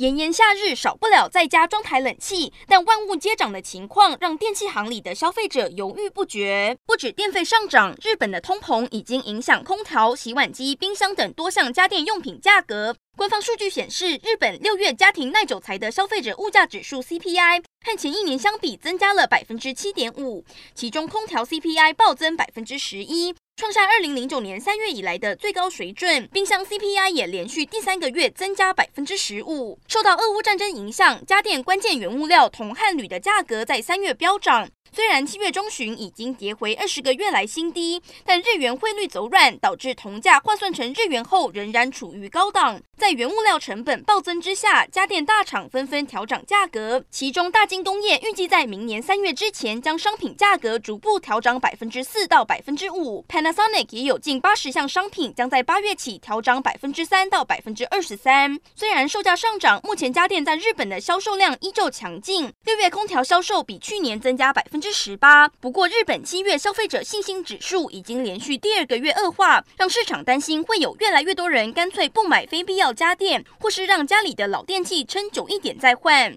[0.00, 6.74] 炎炎夏日少不了在家装台冷气，但万物皆涨的情况让电器行里的消费者犹豫不决。
[6.86, 12.96] 不止电费上涨，日本的通膨已经影响空调、洗碗机、冰箱等多项家电用品价格。
[13.14, 20.42] 官方数据显示，日本六月家庭耐久材的消费者物价指数 CPI 和前一年相比增加了百分之七点五，
[20.74, 23.34] 其中空调 CPI 暴增百分之十一。
[23.60, 29.78] 创下二零零九年三月以来的最高水准，冰箱 CPI 也连续第三个月增加百分之十五。
[29.86, 34.66] 受到俄乌战争影响，家电关键原物料铜和铝的价格在三月飙涨。
[34.92, 42.80] 虽然七月中旬已经跌回二十个月来新低，但日元汇率走软，导致铜价换算成日元后仍然处于高档。
[42.96, 47.02] 在原物料成本暴增之下，家电大厂纷纷调涨价格。
[47.10, 53.24] 其中，大金工业预计在明年三月之前将商品价格逐步调涨百分之四到百分之五。
[53.28, 58.58] Panasonic 也有近八十项商品将在八月起调涨百分之三到百分之二十三。
[58.74, 62.52] 虽然售价上涨，目前家电在日本的销售量依旧强劲。
[62.64, 76.36] 六月空调销售比去年增加百分之十八，不过日本七月消费者信心指数已经连续第二个月恶化，让市场担心会有越来越多人干脆不买非必要家电，或是让家里的老电器撑久一点再换。